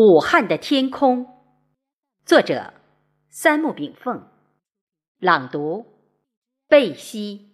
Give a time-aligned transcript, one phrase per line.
[0.00, 1.26] 武汉的天空，
[2.24, 2.72] 作者
[3.30, 4.28] 三木炳凤，
[5.18, 5.86] 朗读
[6.68, 7.48] 贝西。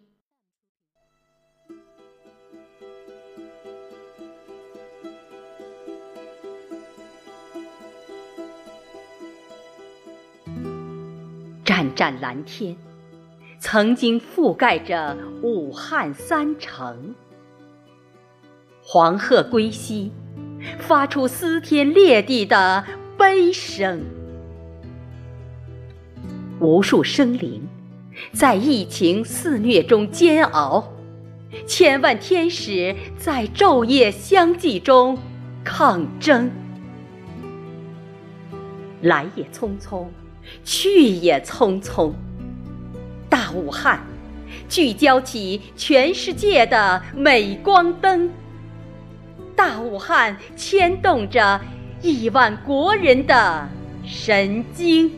[11.64, 12.76] 湛湛蓝天，
[13.58, 17.14] 曾经覆盖着武汉三城。
[18.82, 20.12] 黄鹤归西。
[20.78, 22.84] 发出撕天裂地的
[23.16, 24.02] 悲声，
[26.60, 27.66] 无数生灵
[28.32, 30.92] 在疫情肆虐中煎熬，
[31.66, 35.18] 千万天使在昼夜相继中
[35.64, 36.50] 抗争。
[39.02, 40.06] 来也匆匆，
[40.64, 42.12] 去也匆匆，
[43.28, 44.00] 大武汉
[44.68, 48.30] 聚焦起全世界的镁光灯。
[49.56, 51.60] 大武汉牵动着
[52.02, 53.68] 亿万国人的
[54.04, 55.10] 神经。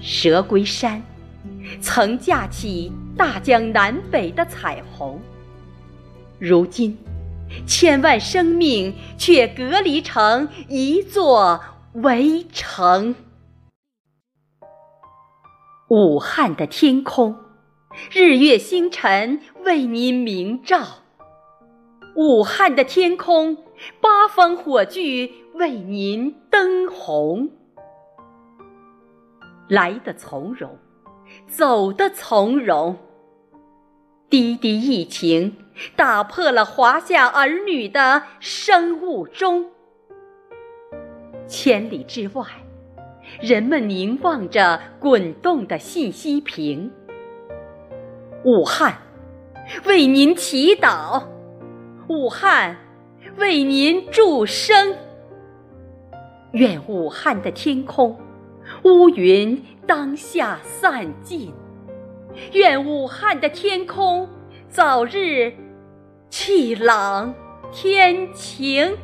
[0.00, 1.02] 蛇龟山，
[1.80, 5.20] 曾架起大江南北的彩虹。
[6.38, 6.96] 如今，
[7.66, 11.60] 千万生命却隔离成一座
[11.94, 13.14] 围城。
[15.88, 17.36] 武汉的天空，
[18.10, 21.03] 日月星辰为您明照。
[22.16, 23.56] 武汉的天空，
[24.00, 27.50] 八方火炬为您灯红。
[29.68, 30.78] 来的从容，
[31.48, 32.96] 走的从容。
[34.30, 35.56] 滴滴疫情
[35.96, 39.70] 打破了华夏儿女的生物钟。
[41.48, 42.44] 千里之外，
[43.40, 46.92] 人们凝望着滚动的信息屏。
[48.44, 48.98] 武汉，
[49.84, 51.33] 为您祈祷。
[52.08, 52.76] 武汉，
[53.36, 54.94] 为您祝生。
[56.52, 58.16] 愿武汉的天空
[58.82, 61.52] 乌云当下散尽，
[62.52, 64.28] 愿武汉的天空
[64.68, 65.52] 早日
[66.28, 67.34] 气朗
[67.72, 68.96] 天晴。